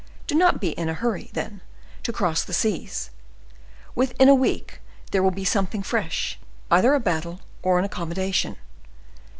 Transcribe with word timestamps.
Do 0.25 0.33
not 0.33 0.59
be 0.59 0.69
in 0.69 0.89
a 0.89 0.95
hurry, 0.95 1.29
then, 1.33 1.61
to 2.01 2.11
cross 2.11 2.43
the 2.43 2.55
seas; 2.55 3.11
within 3.93 4.29
a 4.29 4.33
week 4.33 4.81
there 5.11 5.21
will 5.21 5.29
be 5.29 5.45
something 5.45 5.83
fresh, 5.83 6.39
either 6.71 6.95
a 6.95 6.99
battle 6.99 7.41
or 7.61 7.77
an 7.77 7.85
accommodation. 7.85 8.57